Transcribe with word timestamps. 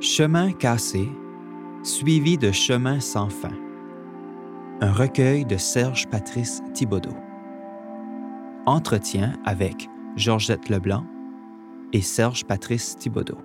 Chemin 0.00 0.52
cassé, 0.52 1.08
suivi 1.82 2.38
de 2.38 2.52
Chemin 2.52 3.00
sans 3.00 3.28
fin. 3.28 3.50
Un 4.80 4.92
recueil 4.92 5.44
de 5.44 5.56
Serge 5.56 6.06
Patrice 6.08 6.62
Thibaudot. 6.72 7.16
Entretien 8.64 9.32
avec 9.44 9.88
Georgette 10.14 10.68
Leblanc 10.68 11.04
et 11.92 12.00
Serge 12.00 12.44
Patrice 12.44 12.96
Thibaudot. 12.96 13.38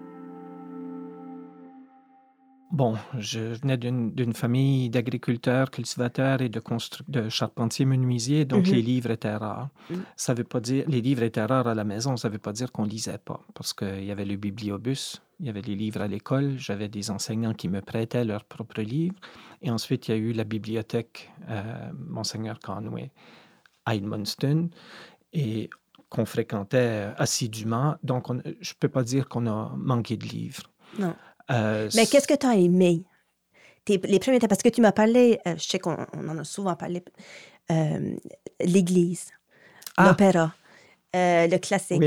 Bon, 2.70 2.98
je 3.18 3.40
venais 3.40 3.78
d'une 3.78 4.34
famille 4.34 4.92
d'agriculteurs, 4.92 5.72
cultivateurs 5.72 6.42
et 6.42 6.50
de, 6.50 6.62
de 7.08 7.30
charpentiers 7.30 7.86
menuisiers, 7.86 8.46
donc 8.46 8.68
les 8.68 8.82
livres 8.84 9.10
étaient 9.10 9.36
rares. 9.36 9.70
Ça 10.16 10.36
veut 10.36 10.44
pas 10.44 10.60
dire 10.60 10.86
les 10.88 11.02
livres 11.02 11.24
étaient 11.24 11.46
rares 11.46 11.68
à 11.68 11.74
la 11.74 11.84
maison, 11.84 12.16
ça 12.16 12.30
veut 12.30 12.38
pas 12.38 12.52
dire 12.52 12.72
qu'on 12.72 12.86
lisait 12.86 13.18
pas, 13.18 13.42
parce 13.56 13.74
qu'il 13.74 14.04
y 14.04 14.12
avait 14.12 14.26
le 14.26 14.36
bibliobus, 14.38 15.22
il 15.44 15.48
y 15.48 15.50
avait 15.50 15.62
les 15.62 15.76
livres 15.76 16.00
à 16.00 16.08
l'école, 16.08 16.58
j'avais 16.58 16.88
des 16.88 17.12
enseignants 17.12 17.54
qui 17.54 17.68
me 17.68 17.82
prêtaient 17.82 18.24
leurs 18.24 18.46
propres 18.46 18.82
livres, 18.82 19.20
et 19.62 19.70
ensuite 19.70 20.08
il 20.08 20.12
y 20.12 20.14
a 20.14 20.18
eu 20.18 20.32
la 20.32 20.46
bibliothèque 20.46 21.30
euh, 21.50 21.92
Monseigneur 22.08 22.60
Conway 22.60 23.12
à 23.86 23.94
Edmundston, 23.96 24.70
et 25.34 25.70
qu'on 26.08 26.26
fréquentait 26.26 27.10
assidûment. 27.18 27.98
Donc, 28.04 28.28
je 28.62 28.74
peux 28.80 28.88
pas 28.88 29.04
dire 29.04 29.28
qu'on 29.28 29.46
a 29.48 29.74
manqué 29.76 30.16
de 30.16 30.24
livres. 30.24 30.64
Non. 30.98 31.14
Euh, 31.52 31.90
Mais 31.94 32.06
qu'est-ce 32.06 32.28
que 32.28 32.36
tu 32.36 32.48
as 32.48 32.56
aimé? 32.56 33.04
les 33.90 34.20
premiers 34.20 34.40
parce 34.40 34.62
que 34.62 34.70
tu 34.70 34.80
m'as 34.80 34.94
parlé, 34.94 35.42
euh, 35.46 35.58
je 35.58 35.64
sais 35.64 35.80
qu'on 35.80 35.98
en 36.14 36.38
a 36.38 36.44
souvent 36.46 36.74
parlé, 36.78 37.04
euh, 37.70 38.16
l'Église, 38.62 39.32
ah. 39.98 40.08
l'opéra. 40.08 40.56
Le 41.14 41.58
classique. 41.58 42.02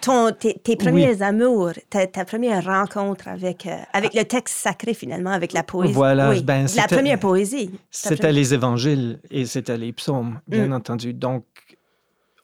ton, 0.00 0.32
tes, 0.32 0.76
premiers 0.76 1.22
amours, 1.22 1.72
ta, 1.90 2.24
première 2.24 2.64
rencontre 2.64 3.28
avec, 3.28 3.68
avec 3.92 4.14
le 4.14 4.24
texte 4.24 4.56
sacré, 4.56 4.94
finalement, 4.94 5.30
avec 5.30 5.52
la 5.52 5.62
poésie? 5.62 5.92
Voilà, 5.92 6.34
ben, 6.40 6.66
la 6.76 6.86
première 6.86 7.18
poésie. 7.18 7.70
C'était 7.90 8.32
les 8.32 8.54
évangiles 8.54 9.18
et 9.30 9.44
c'était 9.46 9.76
les 9.76 9.92
psaumes, 9.92 10.40
bien 10.46 10.68
mm. 10.68 10.72
entendu. 10.72 11.12
Donc, 11.12 11.44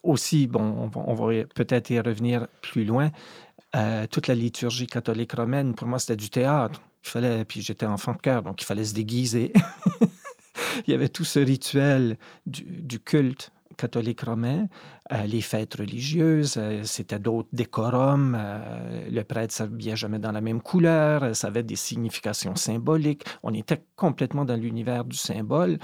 aussi, 0.02 0.46
bon, 0.46 0.90
on 0.94 1.14
va 1.14 1.44
peut-être 1.54 1.90
y 1.90 2.00
revenir 2.00 2.48
plus 2.60 2.84
loin, 2.84 3.10
euh, 3.74 4.06
toute 4.10 4.26
la 4.26 4.34
liturgie 4.34 4.86
catholique 4.86 5.32
romaine, 5.32 5.74
pour 5.74 5.88
moi, 5.88 5.98
c'était 5.98 6.16
du 6.16 6.28
théâtre. 6.28 6.82
Il 7.04 7.08
fallait, 7.08 7.44
puis 7.44 7.62
j'étais 7.62 7.86
enfant 7.86 8.12
de 8.12 8.18
cœur, 8.18 8.42
donc 8.42 8.60
il 8.60 8.64
fallait 8.64 8.84
se 8.84 8.94
déguiser. 8.94 9.52
il 10.86 10.90
y 10.90 10.94
avait 10.94 11.08
tout 11.08 11.24
ce 11.24 11.38
rituel 11.38 12.18
du, 12.46 13.00
culte 13.00 13.50
catholique 13.76 14.22
romain, 14.22 14.66
euh, 15.12 15.24
les 15.24 15.40
fêtes 15.40 15.74
religieuses, 15.74 16.56
euh, 16.58 16.82
c'était 16.84 17.18
d'autres 17.18 17.48
décorums. 17.52 18.38
le 19.10 19.22
prêtre 19.22 19.52
s'habillait 19.52 19.96
jamais 19.96 20.18
dans 20.18 20.32
la 20.32 20.40
même 20.40 20.60
couleur, 20.60 21.34
ça 21.34 21.48
avait 21.48 21.62
des 21.62 21.76
significations 21.76 22.56
symboliques. 22.56 23.24
On 23.42 23.52
était 23.54 23.84
complètement 23.96 24.44
dans 24.44 24.56
l'univers 24.56 25.04
du 25.04 25.16
symbole. 25.16 25.78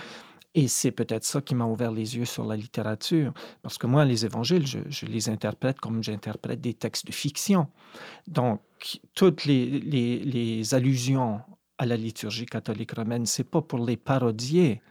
Et 0.59 0.67
c'est 0.67 0.91
peut-être 0.91 1.23
ça 1.23 1.41
qui 1.41 1.55
m'a 1.55 1.67
ouvert 1.67 1.93
les 1.93 2.17
yeux 2.17 2.25
sur 2.25 2.45
la 2.45 2.57
littérature, 2.57 3.33
parce 3.63 3.79
que 3.79 3.87
moi, 3.87 4.05
les 4.05 4.25
évangiles, 4.25 4.67
je, 4.67 5.07
les 5.07 5.29
interprète 5.29 5.79
comme 5.79 6.03
j'interprète 6.03 6.61
des 6.61 6.75
textes 6.75 7.07
de 7.07 7.13
fiction. 7.13 7.69
Donc, 8.27 8.61
toutes 9.15 9.45
les, 9.45 10.75
allusions 10.75 11.41
à 11.79 11.87
la 11.87 11.97
liturgie 11.97 12.47
catholique 12.47 12.91
romaine, 12.91 13.25
c'est 13.25 13.49
pas 13.49 13.63
pour 13.63 13.87
les 13.87 13.97
parodier, 13.97 14.83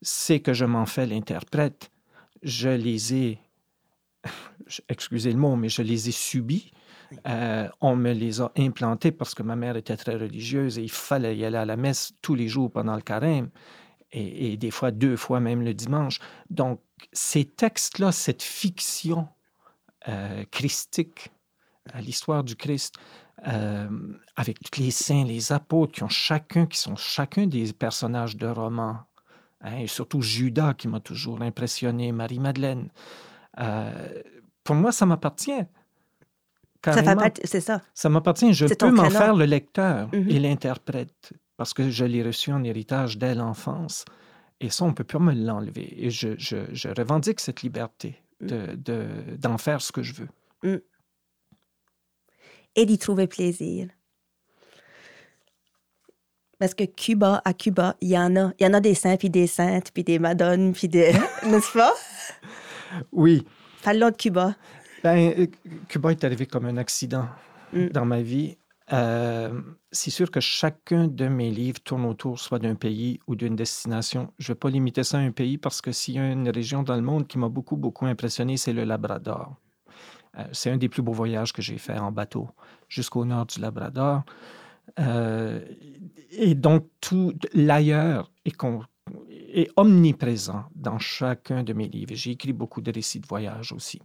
c'est 0.00 0.40
que 0.40 0.54
je 0.54 0.64
m'en 0.64 0.86
fais 0.86 1.04
l'interprète. 1.04 1.91
Je 2.42 2.68
les 2.68 3.14
ai, 3.14 3.38
excusez 4.88 5.32
le 5.32 5.38
mot, 5.38 5.56
mais 5.56 5.68
je 5.68 5.82
les 5.82 6.08
ai 6.08 6.12
subis. 6.12 6.72
Euh, 7.26 7.68
on 7.80 7.94
me 7.96 8.12
les 8.12 8.40
a 8.40 8.50
implantés 8.56 9.12
parce 9.12 9.34
que 9.34 9.42
ma 9.42 9.56
mère 9.56 9.76
était 9.76 9.96
très 9.96 10.14
religieuse 10.14 10.78
et 10.78 10.82
il 10.82 10.90
fallait 10.90 11.36
y 11.36 11.44
aller 11.44 11.58
à 11.58 11.66
la 11.66 11.76
messe 11.76 12.12
tous 12.22 12.34
les 12.34 12.48
jours 12.48 12.70
pendant 12.70 12.94
le 12.94 13.02
carême 13.02 13.50
et, 14.12 14.56
des 14.56 14.70
fois 14.70 14.90
deux 14.90 15.16
fois 15.16 15.40
même 15.40 15.62
le 15.62 15.74
dimanche. 15.74 16.20
Donc, 16.50 16.80
ces 17.12 17.44
textes-là, 17.44 18.12
cette 18.12 18.42
fiction 18.42 19.28
euh, 20.08 20.44
christique, 20.50 21.30
à 21.92 22.00
l'histoire 22.00 22.44
du 22.44 22.56
Christ, 22.56 22.94
euh, 23.46 23.88
avec 24.36 24.58
tous 24.60 24.80
les 24.80 24.90
saints, 24.90 25.24
les 25.24 25.52
apôtres 25.52 25.92
qui 25.92 26.02
ont 26.02 26.08
chacun, 26.08 26.66
qui 26.66 26.78
sont 26.78 26.96
chacun 26.96 27.46
des 27.46 27.72
personnages 27.72 28.36
de 28.36 28.46
romans, 28.46 29.00
hein, 29.62 29.78
et 29.78 29.86
surtout 29.86 30.22
Judas 30.22 30.74
qui 30.74 30.88
m'a 30.88 31.00
toujours 31.00 31.42
impressionné, 31.42 32.12
Marie-Madeleine. 32.12 32.88
Euh, 33.58 34.22
pour 34.64 34.76
moi, 34.76 34.92
ça 34.92 35.06
m'appartient. 35.06 35.64
C'est 36.84 37.60
ça. 37.60 37.80
Ça 37.94 38.08
m'appartient. 38.08 38.52
Je 38.52 38.66
peux 38.66 38.90
m'en 38.90 39.08
faire 39.08 39.34
le 39.34 39.44
lecteur 39.44 40.08
et 40.12 40.16
mm-hmm. 40.16 40.40
l'interprète 40.40 41.32
parce 41.56 41.74
que 41.74 41.90
je 41.90 42.04
l'ai 42.04 42.22
reçu 42.22 42.52
en 42.52 42.64
héritage 42.64 43.18
dès 43.18 43.34
l'enfance. 43.34 44.04
Et 44.60 44.70
ça, 44.70 44.84
on 44.84 44.88
ne 44.88 44.94
peut 44.94 45.04
pas 45.04 45.18
me 45.18 45.32
l'enlever. 45.32 46.04
Et 46.04 46.10
je, 46.10 46.30
je, 46.38 46.88
revendique 46.88 47.40
cette 47.40 47.62
liberté 47.62 48.20
mm. 48.40 48.46
d'en 48.46 48.74
de, 48.76 49.06
d'en 49.38 49.58
faire 49.58 49.80
ce 49.80 49.92
que 49.92 50.02
je 50.02 50.14
veux. 50.14 50.28
Mm. 50.62 50.80
Et 52.74 52.86
d'y 52.86 52.98
trouver 52.98 53.26
plaisir. 53.26 53.88
Parce 56.62 56.74
que 56.74 56.84
Cuba, 56.84 57.42
à 57.44 57.54
Cuba, 57.54 57.96
il 58.00 58.10
y 58.10 58.16
en 58.16 58.36
a. 58.36 58.52
Il 58.60 58.64
y 58.64 58.66
en 58.68 58.72
a 58.72 58.78
des 58.78 58.94
saints, 58.94 59.16
puis 59.16 59.28
des 59.28 59.48
saintes, 59.48 59.90
puis 59.92 60.04
des 60.04 60.20
madones, 60.20 60.72
puis 60.72 60.86
des... 60.86 61.12
N'est-ce 61.44 61.76
pas? 61.76 61.92
Oui. 63.10 63.44
Parlons 63.82 64.10
de 64.10 64.14
Cuba. 64.14 64.54
Ben, 65.02 65.34
euh, 65.36 65.46
Cuba 65.88 66.12
est 66.12 66.22
arrivé 66.22 66.46
comme 66.46 66.66
un 66.66 66.76
accident 66.76 67.26
mm. 67.72 67.88
dans 67.88 68.04
ma 68.04 68.22
vie. 68.22 68.58
Euh, 68.92 69.60
c'est 69.90 70.12
sûr 70.12 70.30
que 70.30 70.38
chacun 70.38 71.08
de 71.08 71.26
mes 71.26 71.50
livres 71.50 71.80
tourne 71.82 72.04
autour 72.04 72.38
soit 72.38 72.60
d'un 72.60 72.76
pays 72.76 73.18
ou 73.26 73.34
d'une 73.34 73.56
destination. 73.56 74.32
Je 74.38 74.52
ne 74.52 74.54
vais 74.54 74.58
pas 74.60 74.70
limiter 74.70 75.02
ça 75.02 75.18
à 75.18 75.20
un 75.20 75.32
pays 75.32 75.58
parce 75.58 75.80
que 75.80 75.90
s'il 75.90 76.14
y 76.14 76.18
a 76.20 76.30
une 76.30 76.48
région 76.48 76.84
dans 76.84 76.94
le 76.94 77.02
monde 77.02 77.26
qui 77.26 77.38
m'a 77.38 77.48
beaucoup, 77.48 77.76
beaucoup 77.76 78.06
impressionné, 78.06 78.56
c'est 78.56 78.72
le 78.72 78.84
Labrador. 78.84 79.56
Euh, 80.38 80.44
c'est 80.52 80.70
un 80.70 80.76
des 80.76 80.88
plus 80.88 81.02
beaux 81.02 81.12
voyages 81.12 81.52
que 81.52 81.60
j'ai 81.60 81.78
fait 81.78 81.98
en 81.98 82.12
bateau 82.12 82.48
jusqu'au 82.88 83.24
nord 83.24 83.46
du 83.46 83.60
Labrador. 83.60 84.22
Euh, 84.98 85.60
et 86.30 86.54
donc, 86.54 86.88
tout 87.00 87.34
l'ailleurs 87.52 88.30
est, 88.44 89.70
omniprésent 89.76 90.64
dans 90.74 90.98
chacun 90.98 91.62
de 91.62 91.72
mes 91.72 91.88
livres. 91.88 92.14
J'ai 92.14 92.32
écrit 92.32 92.52
beaucoup 92.52 92.80
de 92.80 92.92
récits 92.92 93.20
de 93.20 93.26
voyage 93.26 93.72
aussi. 93.72 94.00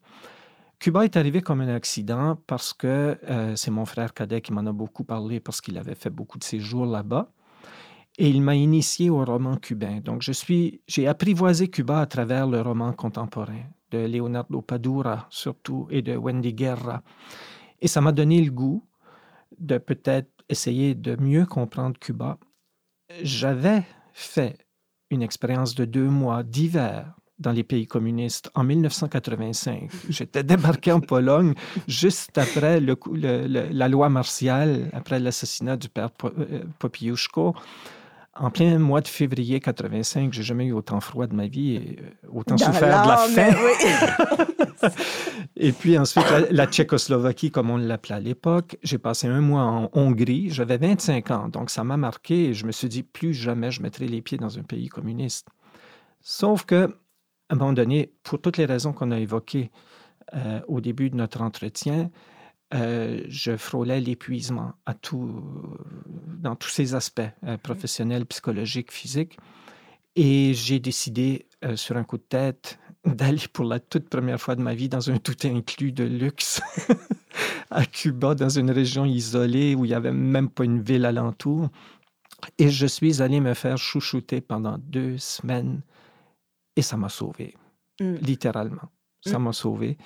Cuba 0.80 1.06
est 1.06 1.18
arrivé 1.18 1.42
comme 1.42 1.62
un 1.62 1.74
accident 1.74 2.38
parce 2.46 2.74
que 2.74 3.18
euh, 3.30 3.56
c'est 3.56 3.72
mon 3.72 3.86
frère 3.86 4.14
cadet 4.14 4.42
qui 4.42 4.54
m'en 4.54 4.66
a 4.66 4.72
beaucoup 4.72 5.04
parlé 5.04 5.40
parce 5.40 5.60
qu'il 5.60 5.78
avait 5.78 5.96
fait 5.96 6.12
beaucoup 6.12 6.38
de 6.38 6.44
séjours 6.44 6.86
là-bas. 6.86 7.32
Et 8.20 8.30
il 8.30 8.42
m'a 8.42 8.56
initié 8.56 9.09
au 9.09 9.24
roman 9.24 9.58
cubain. 9.58 10.00
Donc, 10.04 10.22
je 10.24 10.32
suis, 10.32 10.82
j'ai 10.88 11.08
apprivoisé 11.08 11.68
Cuba 11.68 12.02
à 12.02 12.06
travers 12.08 12.48
le 12.48 12.62
roman 12.62 12.92
contemporain 12.92 13.64
de 13.92 14.00
Leonardo 14.00 14.62
Padura, 14.62 15.28
surtout, 15.30 15.88
et 15.92 16.02
de 16.02 16.16
Wendy 16.16 16.54
Guerra. 16.54 17.04
Et 17.80 17.88
ça 17.88 18.02
m'a 18.02 18.12
donné 18.12 18.42
le 18.42 18.52
goût 18.52 18.84
de 19.59 19.78
peut-être 19.78 20.29
essayer 20.50 20.95
de 20.95 21.16
mieux 21.16 21.45
comprendre 21.45 21.97
Cuba. 22.00 22.38
J'avais 23.22 23.84
fait 24.13 24.57
une 25.09 25.22
expérience 25.22 25.75
de 25.75 25.85
deux 25.85 26.09
mois 26.09 26.44
d'hiver 26.44 27.13
dans 27.40 27.51
les 27.51 27.63
pays 27.63 27.88
communistes 27.88 28.50
en 28.56 28.63
1985. 28.63 29.91
J'étais 30.09 30.44
débarqué 30.44 30.91
en 30.91 31.00
Pologne 31.00 31.53
juste 31.88 32.38
après 32.38 32.79
le, 32.79 32.97
la 33.72 33.88
loi 33.88 34.09
martiale, 34.09 34.90
après 34.94 35.19
l'assassinat 35.19 35.78
du 35.78 35.88
père 35.90 36.09
euh, 36.23 36.63
Popiuszko. 36.79 37.56
En 38.40 38.52
plein 38.52 38.78
mois 38.78 39.02
de 39.02 39.08
février 39.08 39.59
85, 39.59 40.31
j'ai 40.31 40.44
jamais 40.44 40.66
eu 40.66 40.72
autant 40.74 41.00
froid 41.00 41.28
de 41.28 41.36
ma 41.36 41.48
vie 41.48 41.75
et 41.75 42.00
euh, 42.00 42.30
autant 42.31 42.58
souffert 42.58 43.03
de 43.03 43.08
la 43.08 43.18
faim. 43.18 44.90
et 45.56 45.72
puis 45.72 45.98
ensuite, 45.98 46.25
la, 46.52 46.68
Tchécoslovaquie, 46.68 47.50
comme 47.50 47.70
on 47.70 47.78
l'appelait 47.78 48.16
à 48.16 48.20
l'époque, 48.20 48.78
j'ai 48.84 49.00
passé 49.00 49.28
un 49.28 49.41
mois 49.41 49.64
en 49.64 49.90
Hongrie. 49.94 50.50
J'avais 50.52 50.78
25 50.78 51.32
ans, 51.32 51.47
donc 51.47 51.70
ça 51.70 51.84
m'a 51.84 51.97
marqué 51.97 52.50
et 52.50 52.53
je 52.53 52.66
me 52.66 52.72
suis 52.72 52.90
dit, 52.90 53.03
plus 53.03 53.34
jamais 53.34 53.72
je 53.72 53.82
mettrai 53.82 54.08
les 54.08 54.22
pieds 54.22 54.38
dans 54.38 54.59
un 54.59 54.64
pays 54.64 54.88
communiste. 54.88 55.47
Sauf 56.22 56.66
que 56.66 56.96
à 57.50 57.53
un 57.53 57.58
moment 57.58 57.73
donné, 57.73 58.11
pour 58.23 58.41
toutes 58.41 58.58
les 58.58 58.66
raisons 58.66 58.94
qu'on 58.94 59.11
a 59.11 59.20
évoquées 59.20 59.72
euh, 60.35 60.59
au 60.67 60.82
début 60.82 61.09
de 61.09 61.16
notre 61.16 61.41
entretien, 61.41 62.09
euh, 62.73 63.23
je 63.29 63.55
frôlais 63.55 64.02
l'épuisement 64.02 64.73
à 64.85 64.93
tout, 64.93 65.43
dans 66.40 66.55
tous 66.55 66.69
ces 66.69 66.96
aspects, 66.96 67.22
euh, 67.46 67.58
professionnels, 67.58 68.25
psychologiques, 68.25 68.91
physiques. 68.91 69.37
Et 70.16 70.53
j'ai 70.53 70.79
décidé, 70.79 71.46
sur 71.75 71.96
un 71.96 72.03
coup 72.03 72.17
de 72.17 72.23
tête, 72.23 72.79
d'aller 73.05 73.47
pour 73.52 73.66
la 73.66 73.79
toute 73.79 74.09
première 74.09 74.40
fois 74.40 74.55
de 74.55 74.61
ma 74.61 74.73
vie 74.73 74.90
dans 74.90 75.09
un 75.09 75.17
tout 75.17 75.35
inclus 75.43 75.91
de 75.91 76.03
luxe 76.03 76.61
à 77.72 77.85
Cuba, 77.85 78.35
dans 78.35 78.49
une 78.49 78.72
région 78.72 79.05
isolée 79.05 79.75
où 79.75 79.85
il 79.85 79.90
n'y 79.90 79.93
avait 79.93 80.13
même 80.13 80.49
pas 80.49 80.63
une 80.63 80.81
ville 80.81 81.05
alentour. 81.05 81.70
Et 82.58 82.70
je 82.70 82.85
suis 82.85 83.22
allé 83.22 83.40
me 83.40 83.53
faire 83.53 83.78
chouchouter 83.78 84.41
pendant 84.41 84.78
deux 84.78 85.17
semaines 85.17 85.81
et 86.75 86.81
ça 86.81 86.97
m'a 86.97 87.09
sauvé, 87.09 87.55
mm. 87.99 88.16
littéralement. 88.16 88.90
Ça 89.25 89.40
mm. 89.40 89.43
m'a 89.43 89.53
sauvé. 89.53 89.97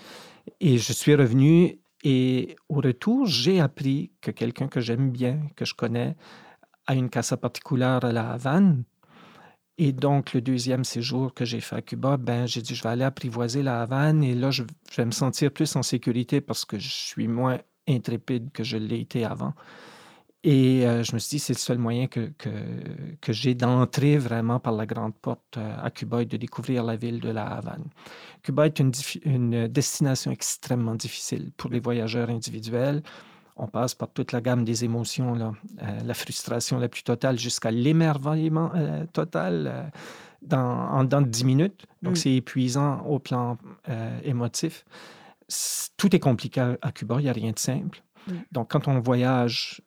Et 0.60 0.78
je 0.78 0.94
suis 0.94 1.14
revenu 1.16 1.80
Et 2.04 2.56
au 2.70 2.76
retour, 2.76 3.26
j'ai 3.26 3.60
appris 3.60 4.12
que 4.22 4.32
quelqu'un 4.32 4.68
que 4.68 4.80
j'aime 4.80 5.12
bien, 5.12 5.40
que 5.56 5.66
je 5.66 5.76
connais, 5.76 6.16
a 6.88 6.96
une 6.96 7.10
casa 7.10 7.38
particulière 7.38 8.04
à 8.04 8.12
la 8.12 8.32
Havane. 8.32 8.84
Et 9.78 9.94
donc, 9.94 10.34
le 10.34 10.42
deuxième 10.42 10.84
séjour 10.84 11.34
que 11.34 11.46
j'ai 11.46 11.62
fait 11.62 11.76
à 11.78 11.82
Cuba, 11.82 12.18
ben, 12.18 12.46
j'ai 12.48 12.62
dit, 12.62 12.76
je 12.76 12.84
vais 12.84 12.90
aller 12.90 13.04
apprivoiser 13.04 13.64
la 13.64 13.82
Havane 13.82 14.24
et 14.24 14.36
là, 14.36 14.52
je, 14.52 14.64
vais 14.96 15.06
me 15.06 15.12
sentir 15.12 15.52
plus 15.52 15.76
en 15.76 15.84
sécurité 15.84 16.42
parce 16.42 16.66
que 16.66 16.78
je 16.78 16.90
suis 16.90 17.28
moins 17.28 17.60
intrépide 17.88 18.52
que 18.52 18.64
je 18.64 18.78
l'ai 18.78 19.00
été 19.00 19.26
avant. 19.26 19.54
Et 20.44 20.88
euh, 20.88 21.04
je 21.04 21.14
me 21.14 21.20
suis 21.20 21.38
dit, 21.38 21.40
c'est 21.40 21.54
le 21.54 21.60
seul 21.60 21.78
moyen 21.78 22.08
que, 22.08 22.32
que, 22.38 22.50
que 23.22 23.32
j'ai 23.32 23.54
d'entrer 23.54 24.18
vraiment 24.18 24.60
par 24.60 24.74
la 24.74 24.88
grande 24.88 25.14
porte 25.14 25.58
euh, 25.58 25.76
à 25.80 25.92
Cuba 25.92 26.24
et 26.24 26.26
de 26.26 26.36
découvrir 26.36 26.84
la 26.84 26.96
ville 26.96 27.20
de 27.20 27.30
La 27.30 27.46
Havane. 27.46 27.86
Cuba 28.42 28.66
est 28.66 28.80
une, 28.80 28.92
une 29.24 29.68
destination 29.68 30.32
extrêmement 30.32 30.96
difficile 30.96 31.52
pour 31.58 31.70
les 31.70 31.80
voyageurs 31.80 32.30
individuels. 32.30 33.04
On 33.56 33.68
passe 33.68 33.94
par 33.94 34.10
toute 34.10 34.32
la 34.32 34.42
gamme 34.42 34.66
des 34.66 34.84
émotions, 34.84 35.36
là, 35.36 35.54
euh, 35.84 36.00
la 36.04 36.14
frustration 36.16 36.80
la 36.80 36.90
plus 36.90 37.04
totale 37.04 37.38
jusqu'à 37.38 37.70
l'émerveillement 37.70 38.72
total 39.14 39.92
dans, 40.42 40.58
en 40.58 41.04
dans 41.04 41.22
10 41.22 41.46
minutes. 41.46 41.86
Donc, 42.02 42.14
mm. 42.14 42.16
c'est 42.16 42.34
épuisant 42.34 43.02
au 43.02 43.20
plan 43.20 43.60
émotif. 44.24 44.86
Tout 45.98 46.16
est 46.16 46.20
compliqué 46.20 46.76
à 46.82 46.92
Cuba, 46.92 47.18
il 47.20 47.24
n'y 47.24 47.30
a 47.30 47.34
rien 47.34 47.52
de 47.52 47.60
simple. 47.60 48.02
Mm. 48.26 48.34
Donc, 48.52 48.72
quand 48.72 48.88
on 48.88 49.00
voyage 49.00 49.84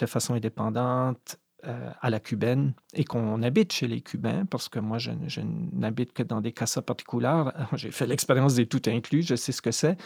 de 0.00 0.06
façon 0.06 0.34
indépendante 0.34 1.38
euh, 1.66 1.90
à 2.00 2.08
la 2.08 2.20
cubaine 2.20 2.72
et 2.94 3.04
qu'on 3.04 3.42
habite 3.42 3.72
chez 3.72 3.86
les 3.86 4.00
Cubains, 4.00 4.46
parce 4.46 4.70
que 4.70 4.78
moi, 4.78 4.96
je, 4.96 5.10
n'habite 5.72 6.14
que 6.14 6.22
dans 6.22 6.40
des 6.40 6.52
casas 6.52 6.80
particuliers. 6.80 7.44
J'ai 7.74 7.90
fait 7.90 8.06
l'expérience 8.06 8.54
des 8.54 8.66
tout 8.66 8.80
inclus, 8.86 9.22
je 9.22 9.34
sais 9.34 9.52
ce 9.52 9.60
que 9.60 9.70
c'est. 9.70 9.98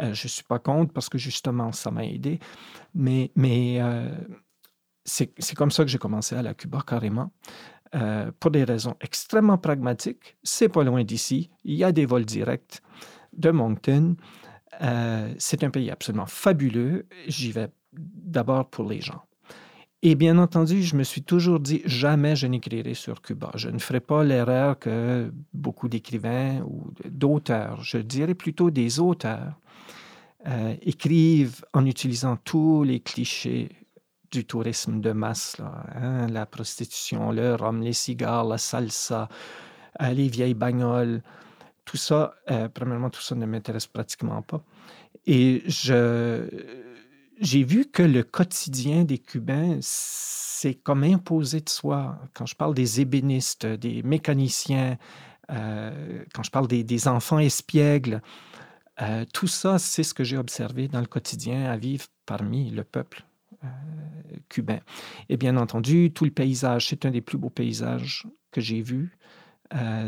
Euh, 0.00 0.12
je 0.12 0.26
ne 0.26 0.28
suis 0.28 0.42
pas 0.42 0.58
contre 0.58 0.92
parce 0.92 1.08
que 1.08 1.16
justement, 1.16 1.72
ça 1.72 1.90
m'a 1.90 2.04
aidé. 2.04 2.40
Mais, 2.94 3.30
mais 3.36 3.78
euh, 3.80 4.10
c'est 5.04 5.54
comme 5.56 5.70
ça 5.70 5.82
que 5.82 5.90
j'ai 5.90 5.98
commencé 5.98 6.36
à 6.36 6.42
la 6.42 6.52
Cuba 6.52 6.82
carrément. 6.86 7.32
pour 8.38 8.50
des 8.50 8.64
raisons 8.64 8.94
extrêmement 9.00 9.56
pragmatiques. 9.56 10.36
C'est 10.42 10.68
pas 10.68 10.84
loin 10.84 11.04
d'ici. 11.04 11.48
Il 11.64 11.76
y 11.76 11.84
a 11.84 11.92
des 11.92 12.04
vols 12.04 12.26
directs 12.26 12.82
de 13.32 13.50
Moncton. 13.50 14.16
c'est 15.38 15.64
un 15.64 15.70
pays 15.70 15.90
absolument 15.90 16.26
fabuleux. 16.26 17.06
J'y 17.26 17.50
vais 17.52 17.70
d'abord 17.94 18.68
pour 18.68 18.84
les 18.84 19.00
gens. 19.00 19.22
Et 20.02 20.14
bien 20.14 20.38
entendu, 20.38 20.82
je 20.84 20.94
me 20.94 21.02
suis 21.02 21.22
toujours 21.22 21.58
dit, 21.58 21.82
jamais 21.84 22.36
je 22.36 22.46
n'écrirai 22.46 22.94
sur 22.94 23.20
Cuba. 23.20 23.50
Je 23.56 23.68
ne 23.68 23.80
ferai 23.80 23.98
pas 23.98 24.22
l'erreur 24.22 24.78
que 24.78 25.32
beaucoup 25.52 25.88
d'écrivains 25.88 26.60
ou 26.60 26.92
d'auteurs, 27.04 27.82
je 27.82 27.98
dirais 27.98 28.34
plutôt 28.34 28.70
des 28.70 29.00
auteurs, 29.00 29.58
euh, 30.46 30.76
écrivent 30.82 31.64
en 31.72 31.84
utilisant 31.84 32.36
tous 32.36 32.84
les 32.84 33.00
clichés 33.00 33.70
du 34.30 34.44
tourisme 34.44 35.00
de 35.00 35.10
masse, 35.10 35.56
hein, 35.96 36.28
la 36.28 36.46
prostitution, 36.46 37.32
le 37.32 37.56
rhum, 37.56 37.80
les 37.80 37.92
cigares, 37.92 38.44
la 38.44 38.58
salsa, 38.58 39.28
euh, 40.00 40.10
les 40.10 40.28
vieilles 40.28 40.54
bagnoles. 40.54 41.22
Tout 41.84 41.96
ça, 41.96 42.34
euh, 42.52 42.68
premièrement, 42.68 43.10
tout 43.10 43.22
ça 43.22 43.34
ne 43.34 43.46
m'intéresse 43.46 43.88
pratiquement 43.88 44.42
pas. 44.42 44.62
Et 45.26 45.64
je, 45.66 46.46
j'ai 47.40 47.64
vu 47.64 47.86
que 47.86 48.02
le 48.02 48.22
quotidien 48.22 49.04
des 49.04 49.18
Cubains, 49.18 49.78
c'est 49.80 50.74
comme 50.74 51.04
imposé 51.04 51.60
de 51.60 51.68
soi. 51.68 52.18
Quand 52.34 52.46
je 52.46 52.56
parle 52.56 52.74
des 52.74 53.00
ébénistes, 53.00 53.66
des 53.66 54.02
mécaniciens, 54.02 54.98
euh, 55.50 56.24
quand 56.34 56.42
je 56.42 56.50
parle 56.50 56.68
des, 56.68 57.08
enfants 57.08 57.38
espiègles, 57.38 58.22
euh, 59.00 59.24
tout 59.32 59.46
ça, 59.46 59.78
c'est 59.78 60.02
ce 60.02 60.14
que 60.14 60.24
j'ai 60.24 60.36
observé 60.36 60.88
dans 60.88 61.00
le 61.00 61.06
quotidien 61.06 61.66
à 61.66 61.76
vivre 61.76 62.06
parmi 62.26 62.70
le 62.70 62.82
peuple 62.82 63.24
euh, 63.64 63.68
cubain. 64.48 64.80
Et 65.28 65.36
bien 65.36 65.56
entendu, 65.56 66.10
tout 66.12 66.24
le 66.24 66.32
paysage, 66.32 66.88
c'est 66.88 67.06
un 67.06 67.10
des 67.10 67.20
plus 67.20 67.38
beaux 67.38 67.50
paysages 67.50 68.26
que 68.50 68.60
j'ai 68.60 68.82
vus. 68.82 69.16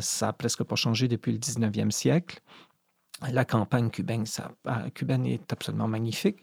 ça 0.01 0.27
n'a 0.27 0.33
presque 0.33 0.65
pas 0.65 0.77
changé 0.77 1.07
depuis 1.07 1.33
le 1.33 1.39
19e 1.39 1.91
siècle. 1.91 2.41
La 3.31 3.45
campagne 3.45 3.91
cubaine, 3.91 4.27
ça, 4.27 4.51
cubaine 4.95 5.27
est 5.27 5.53
absolument 5.53 5.89
magnifique. 5.89 6.39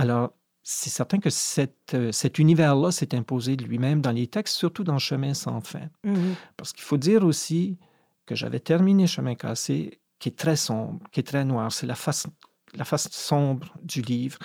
Alors, 0.00 0.32
c'est 0.62 0.88
certain 0.88 1.18
que 1.18 1.28
euh, 1.28 2.12
cet 2.12 2.38
univers-là 2.38 2.90
s'est 2.90 3.14
imposé 3.14 3.56
de 3.56 3.64
lui-même 3.64 4.00
dans 4.00 4.12
les 4.12 4.28
textes, 4.28 4.56
surtout 4.56 4.82
dans 4.82 4.98
Chemin 4.98 5.34
sans 5.34 5.60
fin. 5.60 5.90
Mmh 6.04 6.32
Parce 6.56 6.72
qu'il 6.72 6.84
faut 6.84 6.96
dire 6.96 7.22
aussi 7.22 7.76
que 8.24 8.34
j'avais 8.34 8.60
terminé 8.60 9.06
Chemin 9.06 9.34
cassé, 9.34 10.00
qui 10.18 10.30
est 10.30 10.38
très 10.38 10.56
sombre, 10.56 11.00
qui 11.12 11.20
est 11.20 11.24
très 11.24 11.44
noir. 11.44 11.70
C'est 11.70 11.86
la 11.86 11.96
face, 11.96 12.26
la 12.72 12.86
face 12.86 13.10
sombre 13.10 13.76
du 13.82 14.00
livre. 14.00 14.38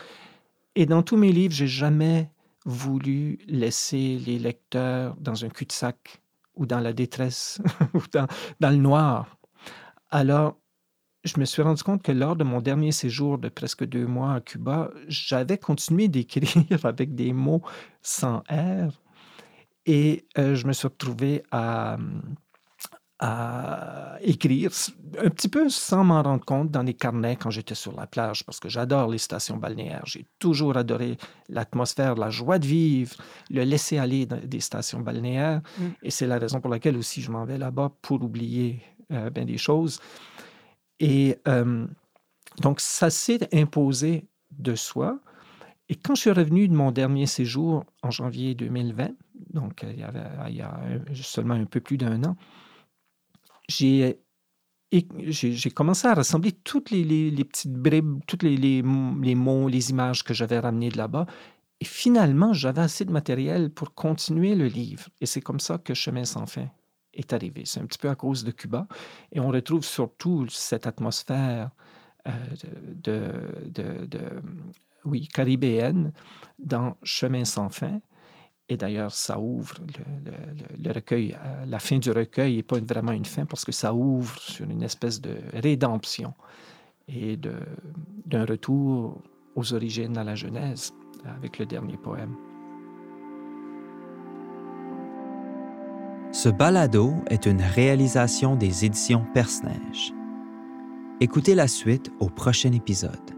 Et 0.76 0.86
dans 0.86 1.04
tous 1.04 1.16
mes 1.16 1.32
livres, 1.32 1.54
j'ai 1.54 1.68
jamais 1.68 2.30
voulu 2.66 3.40
laisser 3.48 4.20
les 4.26 4.40
lecteurs 4.40 5.16
dans 5.22 5.46
un 5.46 5.50
cul-de-sac 5.50 6.22
ou 6.56 6.66
dans 6.66 6.82
la 6.82 6.92
détresse 6.92 7.62
ou 7.94 8.02
dans, 8.12 8.28
dans 8.60 8.72
le 8.72 8.76
noir. 8.76 9.38
Alors, 10.10 10.58
je 11.26 11.40
me 11.40 11.46
suis 11.46 11.62
rendu 11.62 11.82
compte 11.84 12.04
que 12.04 12.12
lors 12.12 12.36
de 12.36 12.44
mon 12.44 12.62
dernier 12.62 12.92
séjour 12.92 13.38
de 13.38 13.50
presque 13.50 13.84
deux 13.84 14.06
mois 14.06 14.36
à 14.36 14.42
Cuba, 14.42 14.92
j'avais 15.08 15.58
continué 15.58 16.08
d'écrire 16.08 16.80
avec 16.86 17.16
des 17.16 17.34
mots 17.34 17.62
sans 18.02 18.44
R 18.50 19.02
et 19.86 20.26
euh, 20.38 20.56
je 20.56 20.68
me 20.68 20.74
suis 20.74 20.88
retrouvé 20.88 21.44
à, 21.52 21.98
à 23.20 24.18
écrire 24.22 24.72
un 25.24 25.30
petit 25.30 25.48
peu 25.48 25.70
sans 25.70 26.04
m'en 26.04 26.22
rendre 26.22 26.46
compte 26.46 26.70
dans 26.70 26.84
les 26.84 26.94
carnets 26.94 27.38
quand 27.38 27.50
j'étais 27.50 27.76
sur 27.76 27.96
la 27.96 28.06
plage 28.06 28.44
parce 28.46 28.60
que 28.60 28.70
j'adore 28.70 29.10
les 29.10 29.18
stations 29.18 29.58
balnéaires. 29.58 30.04
J'ai 30.06 30.28
toujours 30.38 30.78
adoré 30.78 31.18
l'atmosphère, 31.50 32.16
la 32.16 32.30
joie 32.30 32.60
de 32.60 32.68
vivre, 32.68 33.16
le 33.50 33.64
laisser 33.64 33.98
aller 33.98 34.26
des 34.26 34.60
stations 34.60 35.00
balnéaires 35.00 35.62
mm. 35.80 35.86
et 36.04 36.12
c'est 36.12 36.28
la 36.28 36.38
raison 36.38 36.62
pour 36.62 36.70
laquelle 36.70 36.98
aussi 36.98 37.22
je 37.22 37.32
m'en 37.32 37.46
vais 37.46 37.58
là-bas 37.58 37.92
pour 38.02 38.22
oublier 38.22 38.82
euh, 39.12 39.30
bien 39.30 39.46
des 39.46 39.58
choses. 39.58 40.00
Et 41.00 41.38
euh, 41.48 41.86
donc, 42.62 42.80
ça 42.80 43.10
s'est 43.10 43.48
imposé 43.54 44.26
de 44.52 44.76
soi. 44.76 45.20
Et 45.90 45.96
quand 45.96 46.16
je 46.16 46.22
suis 46.22 46.32
revenu 46.32 46.68
de 46.68 46.74
mon 46.74 46.92
dernier 46.92 47.28
séjour 47.28 47.86
en 48.02 48.12
janvier 48.12 48.56
2020, 48.56 49.10
donc 49.54 49.84
il 49.84 50.00
y, 50.00 50.04
avait, 50.04 50.24
il 50.50 50.56
y 50.56 50.62
a 50.62 50.80
seulement 51.14 51.54
un 51.54 51.66
peu 51.66 51.80
plus 51.80 51.98
d'un 51.98 52.24
an, 52.24 52.36
j'ai 53.68 54.18
commencé 55.74 56.08
à 56.08 56.14
rassembler 56.14 56.54
toutes 56.54 56.90
les, 56.90 57.04
les, 57.04 57.44
petites 57.44 57.74
bribes, 57.74 58.20
tous 58.26 58.40
les, 58.42 58.58
les, 58.58 58.82
mots, 58.82 59.68
les 59.68 59.90
images 59.92 60.24
que 60.24 60.34
j'avais 60.34 60.60
ramenées 60.60 60.90
de 60.90 60.98
là-bas. 60.98 61.28
Et 61.82 61.86
finalement, 61.86 62.54
j'avais 62.54 62.82
assez 62.82 63.06
de 63.06 63.12
matériel 63.12 63.70
pour 63.70 63.94
continuer 63.94 64.56
le 64.56 64.68
livre. 64.68 65.10
Et 65.22 65.26
c'est 65.26 65.42
comme 65.42 65.60
ça 65.60 65.78
que 65.78 65.94
Chemin 65.94 66.26
sans 66.26 66.46
fin 66.46 66.70
C'est 67.66 67.80
un 67.80 67.86
petit 67.86 67.98
peu 67.98 68.10
à 68.10 68.16
cause 68.16 68.44
de 68.44 68.52
Cuba. 68.52 68.88
Et 69.32 69.40
on 69.40 69.50
retrouve 69.50 69.84
surtout 69.84 70.48
cette 70.50 70.88
atmosphère 70.88 71.70
euh, 72.28 72.32
de, 73.04 74.42
oui, 75.06 75.28
caribéenne 75.28 76.12
dans 76.60 76.98
Chemin 77.04 77.46
sans 77.46 77.70
fin. 77.70 78.00
Et 78.68 78.78
d'ailleurs, 78.78 79.12
ça 79.12 79.40
ouvre 79.40 79.76
le, 80.26 80.84
le, 80.84 80.92
recueil. 80.92 81.38
Euh, 81.40 81.66
la 81.66 81.78
fin 81.78 82.00
du 82.00 82.10
recueil 82.10 82.56
n'est 82.56 82.64
pas 82.64 82.80
vraiment 82.80 83.12
une 83.12 83.26
fin 83.26 83.46
parce 83.46 83.64
que 83.64 83.72
ça 83.72 83.94
ouvre 83.94 84.40
sur 84.40 84.68
une 84.68 84.82
espèce 84.82 85.22
de 85.22 85.38
rédemption 85.54 86.34
et 87.08 87.38
d'un 87.38 88.46
retour 88.46 89.22
aux 89.56 89.74
origines, 89.74 90.18
à 90.18 90.24
la 90.24 90.34
Genèse, 90.34 90.94
avec 91.26 91.60
le 91.60 91.68
dernier 91.68 91.98
poème. 91.98 92.36
Ce 96.46 96.52
balado 96.52 97.12
est 97.26 97.48
une 97.48 97.60
réalisation 97.60 98.56
des 98.56 98.86
éditions 98.86 99.26
Perce-Neige. 99.34 100.14
Écoutez 101.20 101.56
la 101.56 101.68
suite 101.68 102.12
au 102.20 102.30
prochain 102.30 102.72
épisode. 102.72 103.35